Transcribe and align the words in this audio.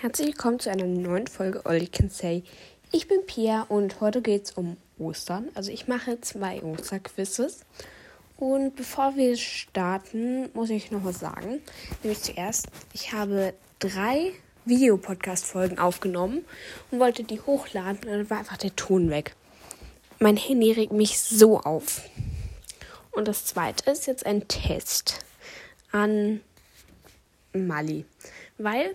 Herzlich 0.00 0.28
willkommen 0.28 0.60
zu 0.60 0.70
einer 0.70 0.84
neuen 0.84 1.26
Folge 1.26 1.66
All 1.66 1.82
You 1.82 1.88
Can 1.90 2.08
Say. 2.08 2.44
Ich 2.92 3.08
bin 3.08 3.26
Pia 3.26 3.62
und 3.62 4.00
heute 4.00 4.22
geht 4.22 4.44
es 4.44 4.52
um 4.52 4.76
Ostern. 4.96 5.48
Also 5.56 5.72
ich 5.72 5.88
mache 5.88 6.20
zwei 6.20 6.62
Osterquizzes. 6.62 7.64
Und 8.36 8.76
bevor 8.76 9.16
wir 9.16 9.36
starten, 9.36 10.50
muss 10.54 10.70
ich 10.70 10.92
noch 10.92 11.04
was 11.04 11.18
sagen. 11.18 11.60
Nämlich 12.04 12.22
zuerst, 12.22 12.68
ich 12.92 13.12
habe 13.12 13.54
drei 13.80 14.30
Videopodcast-Folgen 14.66 15.80
aufgenommen 15.80 16.44
und 16.92 17.00
wollte 17.00 17.24
die 17.24 17.40
hochladen 17.40 18.08
und 18.08 18.18
dann 18.18 18.30
war 18.30 18.38
einfach 18.38 18.56
der 18.56 18.76
Ton 18.76 19.10
weg. 19.10 19.34
Mein 20.20 20.36
Handy 20.36 20.70
regt 20.70 20.92
mich 20.92 21.18
so 21.18 21.58
auf. 21.58 22.02
Und 23.10 23.26
das 23.26 23.46
zweite 23.46 23.90
ist 23.90 24.06
jetzt 24.06 24.24
ein 24.24 24.46
Test 24.46 25.18
an 25.90 26.40
Mali. 27.52 28.04
Weil 28.58 28.94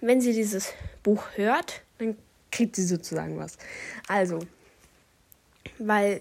wenn 0.00 0.20
sie 0.20 0.32
dieses 0.32 0.72
Buch 1.02 1.24
hört, 1.34 1.82
dann 1.98 2.16
kriegt 2.50 2.76
sie 2.76 2.86
sozusagen 2.86 3.38
was. 3.38 3.58
Also, 4.08 4.40
weil 5.78 6.20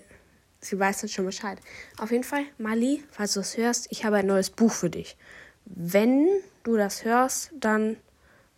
sie 0.59 0.79
weiß 0.79 1.02
dann 1.02 1.09
schon 1.09 1.25
Bescheid. 1.25 1.59
Auf 1.97 2.11
jeden 2.11 2.23
Fall, 2.23 2.45
Mali, 2.57 3.03
falls 3.11 3.33
du 3.33 3.39
das 3.39 3.57
hörst, 3.57 3.88
ich 3.91 4.05
habe 4.05 4.17
ein 4.17 4.27
neues 4.27 4.49
Buch 4.49 4.71
für 4.71 4.89
dich. 4.89 5.17
Wenn 5.66 6.27
du 6.63 6.77
das 6.77 7.05
hörst, 7.05 7.52
dann 7.59 7.97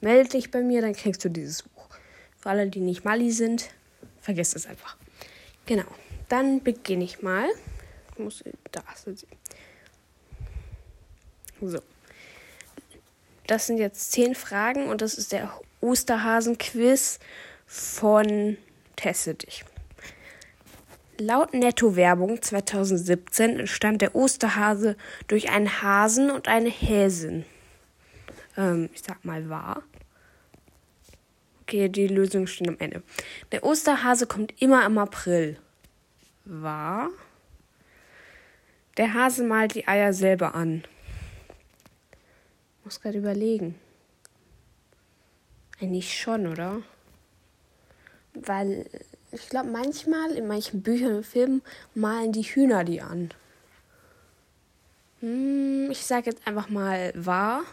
melde 0.02 0.30
dich 0.30 0.52
bei 0.52 0.61
mir, 0.61 0.81
dann 0.81 0.94
kriegst 0.94 1.23
du 1.23 1.30
dieses 1.30 1.63
Buch. 1.63 1.88
Für 2.38 2.49
alle, 2.49 2.67
die 2.70 2.80
nicht 2.80 3.05
Mali 3.05 3.31
sind, 3.31 3.70
vergesst 4.22 4.55
es 4.55 4.66
einfach. 4.66 4.97
Genau, 5.66 5.88
dann 6.30 6.63
beginne 6.63 7.03
ich 7.03 7.22
mal. 7.22 7.47
Ich 8.13 8.20
muss, 8.20 8.44
da 8.72 8.81
sie. 8.95 9.27
So. 11.61 11.80
Das 13.48 13.66
sind 13.66 13.78
jetzt 13.78 14.12
zehn 14.12 14.36
Fragen 14.36 14.88
und 14.88 15.02
das 15.02 15.14
ist 15.14 15.32
der 15.32 15.50
Osterhasen-Quiz 15.80 17.20
von 17.66 18.58
Teste 18.98 19.36
dich. 19.36 19.64
Laut 21.17 21.54
Netto-Werbung 21.54 22.42
2017 22.42 23.59
entstand 23.59 24.02
der 24.02 24.16
Osterhase 24.16 24.98
durch 25.28 25.50
einen 25.50 25.81
Hasen 25.81 26.30
und 26.30 26.48
eine 26.48 26.70
Häsin. 26.70 27.45
Ähm, 28.58 28.89
ich 28.94 29.02
sag 29.02 29.23
mal 29.23 29.50
wahr. 29.50 29.82
Okay, 31.61 31.89
die 31.89 32.08
Lösung 32.08 32.48
steht 32.48 32.67
am 32.67 32.78
Ende. 32.80 33.02
Der 33.52 33.64
Osterhase 33.64 34.28
kommt 34.28 34.61
immer 34.61 34.86
im 34.86 34.98
April. 34.98 35.58
Wahr. 36.45 37.09
Der 38.98 39.14
Hase 39.14 39.44
malt 39.44 39.73
die 39.76 39.88
Eier 39.88 40.14
selber 40.14 40.54
an 40.54 40.84
muss 42.88 43.02
gerade 43.02 43.17
überlegen. 43.17 43.75
Eigentlich 45.81 46.17
schon, 46.17 46.47
oder? 46.47 46.81
Weil 48.33 48.85
ich 49.33 49.49
glaube, 49.49 49.69
manchmal 49.69 50.31
in 50.31 50.47
manchen 50.47 50.81
Büchern 50.83 51.17
und 51.17 51.25
Filmen 51.25 51.61
malen 51.95 52.31
die 52.31 52.43
Hühner 52.43 52.85
die 52.85 53.02
an. 53.02 53.31
Hm, 55.19 55.91
ich 55.91 56.05
sage 56.05 56.30
jetzt 56.30 56.47
einfach 56.47 56.69
mal 56.69 57.11
wahr. 57.13 57.63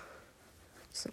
So. 0.92 1.10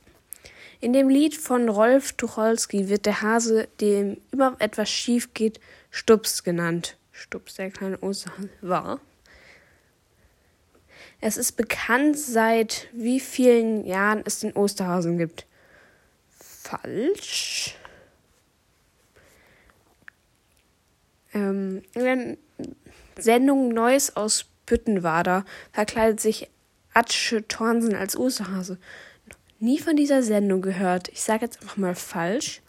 In 0.79 0.93
dem 0.93 1.07
Lied 1.07 1.35
von 1.35 1.69
Rolf 1.69 2.13
Tucholsky 2.13 2.89
wird 2.89 3.05
der 3.05 3.21
Hase, 3.21 3.67
dem 3.81 4.19
immer 4.31 4.55
etwas 4.57 4.89
schief 4.89 5.35
geht, 5.35 5.59
Stups 5.91 6.43
genannt. 6.43 6.97
Stups, 7.11 7.53
der 7.53 7.69
kleine 7.69 7.99
Osterhase. 7.99 8.49
Wahr. 8.61 8.99
Es 11.23 11.37
ist 11.37 11.51
bekannt, 11.53 12.17
seit 12.17 12.87
wie 12.93 13.19
vielen 13.19 13.85
Jahren 13.85 14.23
es 14.25 14.39
den 14.39 14.53
Osterhasen 14.53 15.19
gibt. 15.19 15.45
Falsch. 16.39 17.75
Ähm, 21.33 21.83
in 21.93 22.03
der 22.03 22.37
Sendung 23.23 23.69
Neues 23.69 24.15
aus 24.15 24.45
Büttenwader 24.65 25.45
verkleidet 25.71 26.19
sich 26.19 26.49
Atsche 26.93 27.47
Thornsen 27.47 27.95
als 27.95 28.17
Osterhase. 28.17 28.79
Nie 29.59 29.77
von 29.77 29.95
dieser 29.95 30.23
Sendung 30.23 30.61
gehört. 30.61 31.07
Ich 31.09 31.21
sage 31.21 31.45
jetzt 31.45 31.61
einfach 31.61 31.77
mal 31.77 31.93
falsch, 31.93 32.61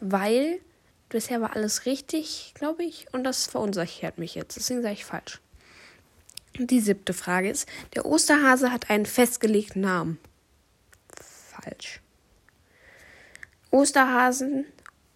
weil 0.00 0.60
bisher 1.08 1.40
war 1.40 1.54
alles 1.54 1.86
richtig, 1.86 2.52
glaube 2.54 2.82
ich, 2.82 3.06
und 3.12 3.22
das 3.22 3.46
verunsichert 3.46 4.18
mich 4.18 4.34
jetzt. 4.34 4.56
Deswegen 4.56 4.82
sage 4.82 4.94
ich 4.94 5.04
falsch. 5.04 5.40
Die 6.62 6.80
siebte 6.80 7.14
Frage 7.14 7.48
ist, 7.48 7.66
der 7.94 8.04
Osterhase 8.04 8.70
hat 8.70 8.90
einen 8.90 9.06
festgelegten 9.06 9.80
Namen. 9.80 10.18
Falsch. 11.18 12.00
Osterhasen, 13.70 14.66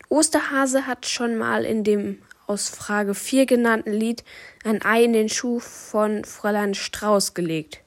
Osterhase 0.08 0.86
hat 0.86 1.04
schon 1.04 1.36
mal 1.36 1.66
in 1.66 1.84
dem 1.84 2.22
aus 2.46 2.70
Frage 2.70 3.14
4 3.14 3.44
genannten 3.44 3.92
Lied 3.92 4.24
ein 4.64 4.82
Ei 4.82 5.04
in 5.04 5.12
den 5.12 5.28
Schuh 5.28 5.60
von 5.60 6.24
Fräulein 6.24 6.74
Strauß 6.74 7.34
gelegt. 7.34 7.82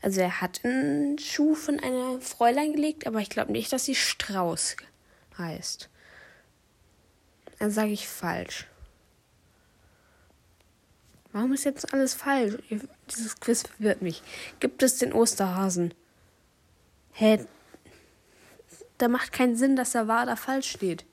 Also 0.00 0.22
er 0.22 0.40
hat 0.40 0.60
einen 0.64 1.18
Schuh 1.18 1.54
von 1.54 1.80
einer 1.80 2.18
Fräulein 2.22 2.72
gelegt, 2.72 3.06
aber 3.06 3.18
ich 3.18 3.28
glaube 3.28 3.52
nicht, 3.52 3.70
dass 3.74 3.84
sie 3.84 3.94
Strauß 3.94 4.76
heißt. 5.36 5.90
Dann 7.58 7.70
sage 7.70 7.90
ich 7.90 8.08
falsch. 8.08 8.69
Warum 11.32 11.52
ist 11.52 11.64
jetzt 11.64 11.92
alles 11.94 12.14
falsch? 12.14 12.56
Dieses 13.08 13.38
Quiz 13.38 13.62
verwirrt 13.62 14.02
mich. 14.02 14.22
Gibt 14.58 14.82
es 14.82 14.98
den 14.98 15.12
Osterhasen? 15.12 15.94
Hä? 17.12 17.44
Da 18.98 19.08
macht 19.08 19.32
keinen 19.32 19.56
Sinn, 19.56 19.76
dass 19.76 19.92
da 19.92 20.08
wahr 20.08 20.24
oder 20.24 20.36
falsch 20.36 20.70
steht. 20.70 21.04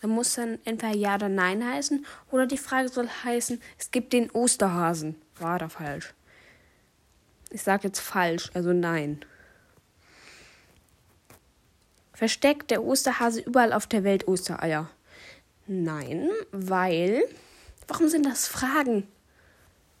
Da 0.00 0.08
muss 0.08 0.34
dann 0.34 0.58
entweder 0.64 0.94
Ja 0.94 1.14
oder 1.14 1.28
Nein 1.28 1.64
heißen 1.64 2.04
oder 2.32 2.46
die 2.46 2.58
Frage 2.58 2.88
soll 2.88 3.08
heißen, 3.08 3.60
es 3.78 3.92
gibt 3.92 4.12
den 4.12 4.30
Osterhasen. 4.30 5.14
Wahr 5.38 5.56
oder 5.56 5.70
falsch? 5.70 6.12
Ich 7.50 7.62
sage 7.62 7.86
jetzt 7.86 8.00
falsch, 8.00 8.50
also 8.54 8.72
nein. 8.72 9.24
Versteckt 12.12 12.70
der 12.70 12.82
Osterhase 12.82 13.40
überall 13.40 13.72
auf 13.72 13.86
der 13.86 14.04
Welt 14.04 14.26
Ostereier? 14.26 14.90
Nein, 15.66 16.28
weil. 16.50 17.22
Warum 17.86 18.08
sind 18.08 18.26
das 18.26 18.48
Fragen? 18.48 19.06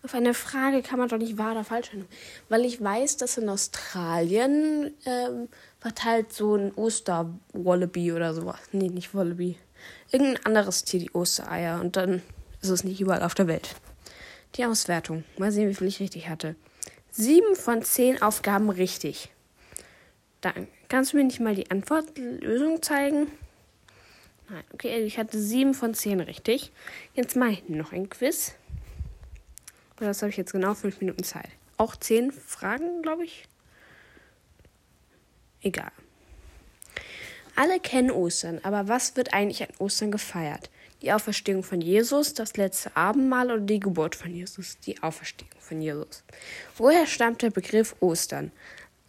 Auf 0.04 0.14
eine 0.14 0.34
Frage 0.34 0.82
kann 0.82 0.98
man 0.98 1.08
doch 1.08 1.18
nicht 1.18 1.38
wahr 1.38 1.52
oder 1.52 1.62
falsch 1.62 1.90
sein. 1.92 2.06
Weil 2.48 2.64
ich 2.64 2.82
weiß, 2.82 3.18
dass 3.18 3.38
in 3.38 3.48
Australien 3.48 4.94
ähm, 5.06 5.48
verteilt 5.78 6.32
so 6.32 6.56
ein 6.56 6.74
Osterwallaby 6.74 8.12
oder 8.12 8.34
sowas. 8.34 8.58
Nee, 8.72 8.88
nicht 8.88 9.14
Wallaby. 9.14 9.56
Irgendein 10.10 10.44
anderes 10.44 10.82
Tier 10.84 11.00
die 11.00 11.14
Ostereier. 11.14 11.80
Und 11.80 11.96
dann 11.96 12.20
ist 12.60 12.70
es 12.70 12.82
nicht 12.82 13.00
überall 13.00 13.22
auf 13.22 13.34
der 13.34 13.46
Welt. 13.46 13.76
Die 14.56 14.64
Auswertung. 14.64 15.22
Mal 15.38 15.52
sehen, 15.52 15.68
wie 15.68 15.74
viel 15.74 15.86
ich 15.86 16.00
richtig 16.00 16.28
hatte. 16.28 16.56
Sieben 17.12 17.54
von 17.54 17.82
zehn 17.82 18.20
Aufgaben 18.22 18.70
richtig. 18.70 19.30
Dann 20.40 20.66
kannst 20.88 21.12
du 21.12 21.16
mir 21.16 21.24
nicht 21.24 21.40
mal 21.40 21.54
die 21.54 21.70
Antwortlösung 21.70 22.82
zeigen? 22.82 23.28
Nein, 24.48 24.64
okay, 24.74 25.04
ich 25.04 25.16
hatte 25.16 25.38
sieben 25.38 25.74
von 25.74 25.94
zehn 25.94 26.20
richtig. 26.20 26.72
Jetzt 27.14 27.36
mache 27.36 27.52
ich 27.52 27.68
noch 27.68 27.92
ein 27.92 28.10
Quiz. 28.10 28.54
Das 30.02 30.22
habe 30.22 30.30
ich 30.30 30.36
jetzt 30.36 30.52
genau 30.52 30.74
fünf 30.74 31.00
Minuten 31.00 31.22
Zeit. 31.22 31.48
Auch 31.76 31.94
zehn 31.96 32.32
Fragen, 32.32 33.02
glaube 33.02 33.24
ich. 33.24 33.44
Egal. 35.60 35.92
Alle 37.54 37.78
kennen 37.78 38.10
Ostern, 38.10 38.58
aber 38.62 38.88
was 38.88 39.16
wird 39.16 39.32
eigentlich 39.32 39.62
an 39.62 39.68
Ostern 39.78 40.10
gefeiert? 40.10 40.70
Die 41.02 41.12
Auferstehung 41.12 41.62
von 41.62 41.80
Jesus, 41.80 42.34
das 42.34 42.56
letzte 42.56 42.96
Abendmahl 42.96 43.50
oder 43.50 43.60
die 43.60 43.80
Geburt 43.80 44.16
von 44.16 44.34
Jesus? 44.34 44.78
Die 44.86 45.02
Auferstehung 45.02 45.50
von 45.58 45.80
Jesus. 45.80 46.24
Woher 46.76 47.06
stammt 47.06 47.42
der 47.42 47.50
Begriff 47.50 47.94
Ostern? 48.00 48.50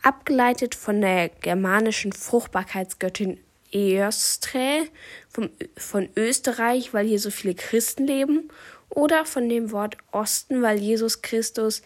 Abgeleitet 0.02 0.76
von 0.76 1.02
der 1.02 1.30
germanischen 1.30 2.12
Fruchtbarkeitsgöttin 2.12 3.40
Eostre 3.72 4.88
vom, 5.30 5.50
von 5.76 6.10
Österreich, 6.16 6.94
weil 6.94 7.08
hier 7.08 7.20
so 7.20 7.32
viele 7.32 7.56
Christen 7.56 8.06
leben, 8.06 8.50
oder 8.94 9.26
von 9.26 9.50
dem 9.50 9.72
Wort 9.72 9.98
Osten, 10.12 10.62
weil 10.62 10.78
Jesus 10.78 11.22
Christus 11.22 11.82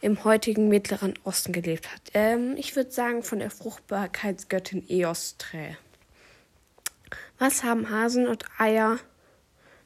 im 0.00 0.24
heutigen 0.24 0.68
Mittleren 0.68 1.14
Osten 1.24 1.52
gelebt 1.52 1.92
hat. 1.92 2.00
Ähm, 2.14 2.54
ich 2.56 2.74
würde 2.76 2.90
sagen 2.90 3.22
von 3.22 3.38
der 3.38 3.50
Fruchtbarkeitsgöttin 3.50 4.84
Eostre. 4.88 5.76
Was 7.38 7.62
haben 7.62 7.90
Hasen 7.90 8.26
und 8.26 8.44
Eier 8.58 8.98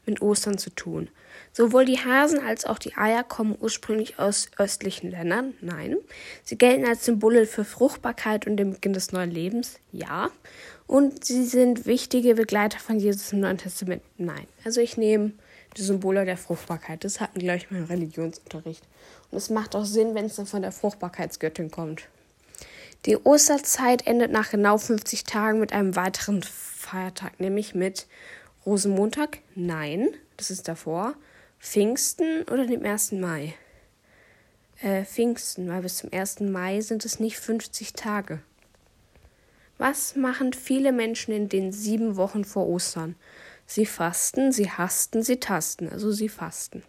mit 0.07 0.23
Ostern 0.23 0.59
zu 0.59 0.71
tun? 0.71 1.09
Sowohl 1.53 1.85
die 1.85 1.99
Hasen 1.99 2.41
als 2.41 2.65
auch 2.65 2.79
die 2.79 2.97
Eier 2.97 3.25
kommen 3.25 3.57
ursprünglich 3.59 4.19
aus 4.19 4.51
östlichen 4.59 5.11
Ländern. 5.11 5.55
Nein. 5.61 5.97
Sie 6.45 6.59
gelten 6.59 6.85
als 6.85 7.05
Symbole 7.05 7.47
für 7.47 7.65
Fruchtbarkeit 7.65 8.47
und 8.47 8.57
den 8.57 8.73
Beginn 8.73 8.93
des 8.93 9.13
neuen 9.13 9.31
Lebens. 9.31 9.79
Ja. 9.91 10.31
Und 10.87 11.25
sie 11.25 11.45
sind 11.45 11.87
wichtige 11.87 12.35
Begleiter 12.35 12.79
von 12.79 12.99
Jesus 12.99 13.33
im 13.33 13.41
Neuen 13.41 13.59
Testament. 13.59 14.03
Nein. 14.17 14.47
Also 14.65 14.81
ich 14.81 14.97
nehme 14.97 15.33
die 15.77 15.83
Symbole 15.83 16.25
der 16.25 16.37
Fruchtbarkeit. 16.37 17.05
Das 17.05 17.21
hatten, 17.21 17.39
glaube 17.39 17.59
ich, 17.59 17.71
meinen 17.71 17.85
Religionsunterricht. 17.85 18.85
Und 19.31 19.39
es 19.39 19.51
macht 19.51 19.75
auch 19.75 19.85
Sinn, 19.85 20.15
wenn 20.15 20.27
es 20.27 20.37
dann 20.37 20.47
von 20.47 20.63
der 20.63 20.73
Fruchtbarkeitsgöttin 20.73 21.71
kommt. 21.71 22.09
Die 23.07 23.17
Osterzeit 23.19 24.07
endet 24.07 24.33
nach 24.33 24.51
genau 24.51 24.79
50 24.79 25.25
Tagen 25.25 25.61
mit 25.61 25.73
einem 25.73 25.95
weiteren 25.95 26.43
Feiertag, 26.43 27.39
nämlich 27.39 27.75
mit 27.75 28.07
Rosenmontag? 28.65 29.39
Nein, 29.55 30.09
das 30.37 30.51
ist 30.51 30.69
davor. 30.69 31.15
Pfingsten 31.61 32.43
oder 32.45 32.67
dem 32.67 32.85
1. 32.85 33.13
Mai? 33.13 33.55
Äh, 34.81 35.05
Pfingsten, 35.05 35.69
weil 35.69 35.83
bis 35.83 35.99
zum 35.99 36.13
1. 36.13 36.41
Mai 36.41 36.81
sind 36.81 37.05
es 37.05 37.21
nicht 37.21 37.39
50 37.39 37.93
Tage. 37.93 38.41
Was 39.77 40.17
machen 40.17 40.53
viele 40.53 40.93
Menschen 40.93 41.35
in 41.35 41.49
den 41.49 41.73
sieben 41.73 42.17
Wochen 42.17 42.45
vor 42.45 42.67
Ostern? 42.67 43.17
Sie 43.67 43.87
fasten, 43.87 44.53
sie 44.53 44.71
hasten, 44.71 45.23
sie 45.23 45.41
tasten, 45.41 45.89
also 45.89 46.13
sie 46.13 46.29
fasten. 46.29 46.83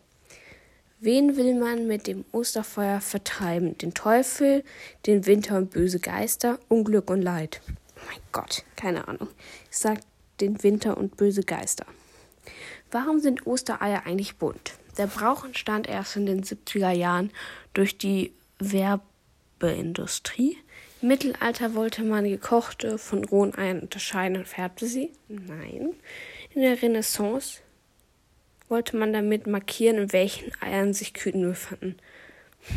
Wen 1.00 1.36
will 1.38 1.56
man 1.56 1.88
mit 1.88 2.08
dem 2.08 2.26
Osterfeuer 2.32 3.02
vertreiben? 3.02 3.78
Den 3.78 3.94
Teufel, 3.94 4.64
den 5.06 5.26
Winter 5.26 5.58
und 5.58 5.72
böse 5.72 6.00
Geister, 6.00 6.58
Unglück 6.68 7.10
und 7.10 7.22
Leid. 7.22 7.62
Oh 7.70 8.02
mein 8.08 8.20
Gott, 8.32 8.64
keine 8.76 9.08
Ahnung. 9.08 9.30
Ich 9.70 9.78
sag 9.78 10.00
den 10.40 10.64
Winter 10.64 10.98
und 10.98 11.18
böse 11.18 11.44
Geister. 11.44 11.86
Warum 12.92 13.20
sind 13.20 13.46
Ostereier 13.46 14.06
eigentlich 14.06 14.38
bunt? 14.38 14.74
Der 14.98 15.08
Brauch 15.08 15.44
entstand 15.46 15.88
erst 15.88 16.16
in 16.16 16.26
den 16.26 16.44
70er 16.44 16.92
Jahren 16.92 17.32
durch 17.74 17.98
die 17.98 18.34
Werbeindustrie. 18.60 20.58
Im 21.02 21.10
Mittelalter 21.10 21.76
wollte 21.76 22.04
man 22.04 22.24
gekochte 22.24 22.98
von 22.98 23.26
rohen 23.26 23.54
Eiern 23.56 23.82
unterscheiden 23.82 24.38
und 24.38 24.48
färbte 24.48 24.88
sie. 24.88 25.12
Nein. 25.28 25.94
In 26.56 26.62
der 26.62 26.82
Renaissance 26.82 27.60
wollte 28.70 28.96
man 28.96 29.12
damit 29.12 29.46
markieren, 29.46 29.98
in 29.98 30.14
welchen 30.14 30.54
Eiern 30.62 30.94
sich 30.94 31.14
Küken 31.14 31.42
befanden. 31.42 31.98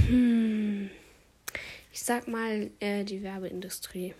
Hm. 0.09 0.91
Ich 1.93 2.03
sag 2.03 2.27
mal 2.27 2.71
äh, 2.81 3.05
die 3.05 3.23
Werbeindustrie. 3.23 4.15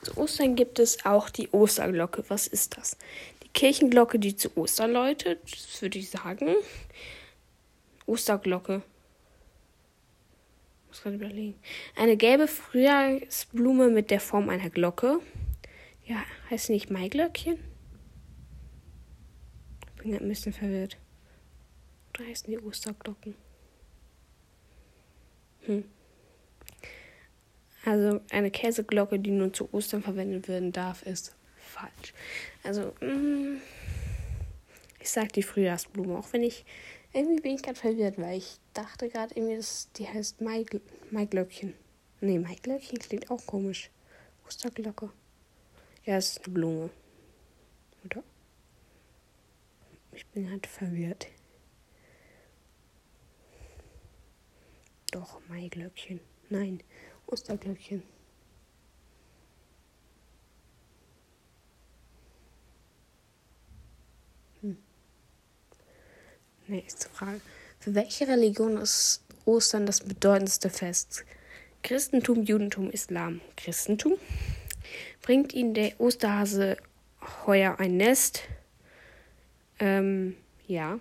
Zu 0.00 0.16
Ostern 0.16 0.54
gibt 0.54 0.78
es 0.78 1.04
auch 1.04 1.28
die 1.28 1.48
Osterglocke. 1.48 2.24
Was 2.28 2.46
ist 2.46 2.78
das? 2.78 2.96
Die 3.42 3.48
Kirchenglocke, 3.48 4.20
die 4.20 4.36
zu 4.36 4.56
Ostern 4.56 4.92
läutet, 4.92 5.40
das 5.42 5.82
würde 5.82 5.98
ich 5.98 6.08
sagen. 6.08 6.54
Osterglocke. 8.06 8.82
Ich 10.82 10.88
muss 10.88 11.02
gerade 11.02 11.16
überlegen. 11.16 11.58
Eine 11.96 12.16
gelbe 12.16 12.46
Frühjahrsblume 12.46 13.88
mit 13.88 14.12
der 14.12 14.20
Form 14.20 14.50
einer 14.50 14.70
Glocke. 14.70 15.18
Ja, 16.04 16.22
heißt 16.48 16.70
nicht 16.70 16.90
Maiglöckchen? 16.90 17.75
Bin 20.06 20.18
ein 20.18 20.28
bisschen 20.28 20.52
verwirrt. 20.52 20.96
Oder 22.14 22.28
heißen 22.28 22.50
die 22.50 22.58
Osterglocken? 22.58 23.34
Hm. 25.62 25.84
Also 27.84 28.20
eine 28.30 28.50
Käseglocke, 28.50 29.18
die 29.18 29.30
nur 29.30 29.52
zu 29.52 29.72
Ostern 29.72 30.02
verwendet 30.02 30.48
werden 30.48 30.72
darf, 30.72 31.02
ist 31.04 31.36
falsch. 31.56 32.14
Also, 32.64 32.92
mm, 33.00 33.60
ich 35.00 35.10
sag 35.10 35.32
die 35.32 35.42
Frühjahrsblume, 35.42 36.18
auch 36.18 36.32
wenn 36.32 36.42
ich 36.42 36.64
irgendwie 37.12 37.40
bin 37.40 37.54
ich 37.54 37.62
gerade 37.62 37.78
verwirrt, 37.78 38.18
weil 38.18 38.38
ich 38.38 38.58
dachte 38.74 39.08
gerade 39.08 39.34
irgendwie, 39.34 39.56
dass 39.56 39.88
die 39.92 40.08
heißt 40.08 40.40
Maigl 40.40 40.80
Maiglöckchen. 41.10 41.74
Nee, 42.20 42.38
Maiglöckchen 42.38 42.98
klingt 42.98 43.30
auch 43.30 43.44
komisch. 43.46 43.90
Osterglocke. 44.46 45.10
Ja, 46.04 46.16
es 46.16 46.30
ist 46.30 46.44
eine 46.44 46.54
Blume. 46.54 46.90
Oder? 48.04 48.22
Ich 50.16 50.26
bin 50.28 50.50
halt 50.50 50.66
verwirrt. 50.66 51.26
Doch, 55.10 55.42
Maiglöckchen. 55.46 56.20
Nein, 56.48 56.82
Osterglöckchen. 57.26 58.02
Hm. 64.62 64.78
Nächste 66.66 67.10
Frage. 67.10 67.42
Für 67.78 67.94
welche 67.94 68.26
Religion 68.26 68.78
ist 68.78 69.22
Ostern 69.44 69.84
das 69.84 70.00
bedeutendste 70.00 70.70
Fest? 70.70 71.26
Christentum, 71.82 72.42
Judentum, 72.42 72.90
Islam. 72.90 73.42
Christentum. 73.58 74.14
Bringt 75.20 75.52
ihnen 75.52 75.74
der 75.74 76.00
Osterhase 76.00 76.78
heuer 77.44 77.78
ein 77.78 77.98
Nest? 77.98 78.44
Ähm, 79.78 80.36
ja. 80.66 80.98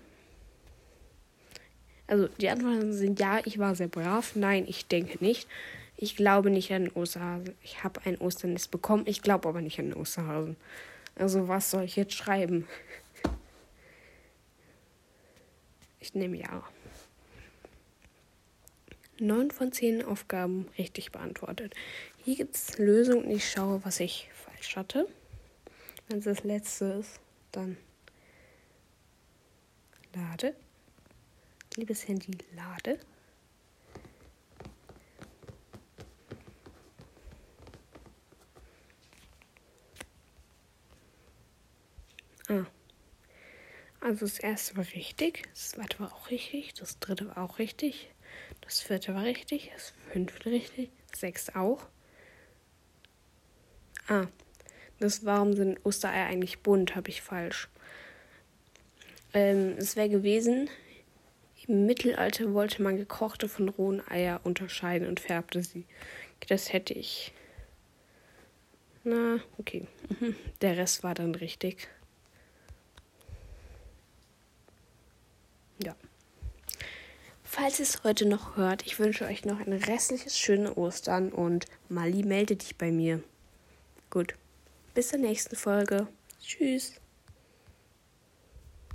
Also 2.07 2.27
die 2.27 2.49
Antworten 2.49 2.93
sind 2.93 3.19
ja, 3.19 3.39
ich 3.45 3.57
war 3.57 3.75
sehr 3.75 3.87
brav. 3.87 4.35
Nein, 4.35 4.65
ich 4.67 4.87
denke 4.87 5.23
nicht. 5.23 5.47
Ich 5.97 6.15
glaube 6.15 6.49
nicht 6.49 6.71
an 6.71 6.89
Osterhasen. 6.89 7.55
Ich 7.63 7.83
habe 7.83 8.01
ein 8.05 8.17
Osternest 8.19 8.69
bekommen. 8.69 9.03
Ich 9.07 9.21
glaube 9.21 9.47
aber 9.47 9.61
nicht 9.61 9.79
an 9.79 9.93
Osterhasen. 9.93 10.57
Also 11.15 11.47
was 11.47 11.71
soll 11.71 11.83
ich 11.83 11.95
jetzt 11.95 12.13
schreiben? 12.13 12.67
Ich 15.99 16.13
nehme 16.13 16.37
ja. 16.37 16.63
Neun 19.17 19.49
von 19.49 19.71
zehn 19.71 20.03
Aufgaben 20.03 20.67
richtig 20.77 21.13
beantwortet. 21.13 21.73
Hier 22.23 22.35
gibt 22.35 22.55
es 22.55 22.77
Lösungen 22.77 23.31
ich 23.31 23.49
schaue, 23.49 23.83
was 23.85 24.01
ich 24.01 24.29
falsch 24.33 24.75
hatte. 24.75 25.07
Wenn 26.07 26.19
es 26.19 26.25
das 26.25 26.43
letzte 26.43 26.85
ist, 26.85 27.21
dann 27.53 27.77
Lade. 30.15 30.55
Liebes 31.75 32.07
Handy, 32.07 32.37
lade. 32.55 32.99
Ah. 42.47 42.65
Also 43.99 44.25
das 44.25 44.39
erste 44.39 44.77
war 44.77 44.85
richtig, 44.93 45.49
das 45.51 45.71
zweite 45.71 45.99
war 45.99 46.13
auch 46.13 46.29
richtig, 46.29 46.73
das 46.75 46.97
dritte 46.99 47.27
war 47.27 47.39
auch 47.39 47.59
richtig, 47.59 48.09
das 48.61 48.79
vierte 48.79 49.13
war 49.13 49.23
richtig, 49.23 49.71
das 49.73 49.93
fünfte 50.13 50.49
richtig, 50.49 50.91
das 51.11 51.19
sechste 51.19 51.57
auch. 51.57 51.87
Ah, 54.07 54.27
das 54.99 55.25
warum 55.25 55.53
sind 55.53 55.83
Ostereier 55.83 56.27
eigentlich 56.27 56.59
bunt, 56.59 56.95
habe 56.95 57.09
ich 57.09 57.21
falsch. 57.21 57.67
Ähm, 59.35 59.75
es 59.77 59.97
wäre 59.97 60.07
gewesen, 60.07 60.69
im 61.67 61.85
Mittelalter 61.85 62.53
wollte 62.53 62.81
man 62.81 62.95
gekochte 62.95 63.49
von 63.49 63.67
rohen 63.67 64.01
Eier 64.07 64.39
unterscheiden 64.43 65.07
und 65.09 65.19
färbte 65.19 65.61
sie. 65.61 65.85
Das 66.47 66.71
hätte 66.71 66.93
ich. 66.93 67.33
Na, 69.03 69.39
okay. 69.57 69.87
Der 70.61 70.77
Rest 70.77 71.03
war 71.03 71.13
dann 71.13 71.35
richtig. 71.35 71.89
Ja. 75.83 75.95
Falls 77.43 77.79
ihr 77.79 77.83
es 77.83 78.03
heute 78.05 78.25
noch 78.25 78.55
hört, 78.55 78.85
ich 78.85 78.99
wünsche 78.99 79.25
euch 79.25 79.43
noch 79.43 79.59
ein 79.59 79.73
restliches 79.73 80.39
schöne 80.39 80.75
Ostern 80.75 81.31
und 81.33 81.65
Mali 81.89 82.23
melde 82.23 82.55
dich 82.55 82.77
bei 82.77 82.89
mir. 82.89 83.21
Gut. 84.09 84.35
Bis 84.93 85.09
zur 85.09 85.19
nächsten 85.19 85.57
Folge. 85.57 86.07
Tschüss. 86.41 87.01